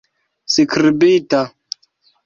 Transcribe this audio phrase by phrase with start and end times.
[0.53, 1.41] skribita